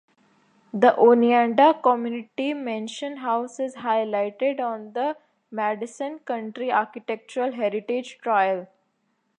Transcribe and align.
The 0.73 0.97
Oneida 0.97 1.79
Community 1.79 2.55
Mansion 2.55 3.17
House 3.17 3.59
is 3.59 3.75
highlighted 3.75 4.59
on 4.59 4.93
the 4.93 5.15
Madison 5.51 6.17
County 6.17 6.71
Architectural 6.71 7.51
Heritage 7.51 8.17
Trail. 8.17 8.65